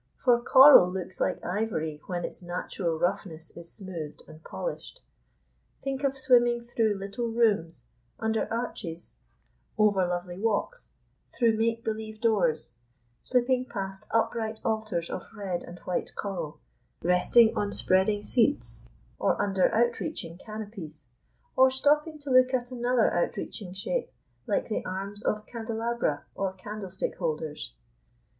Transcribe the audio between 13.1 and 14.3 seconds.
slipping past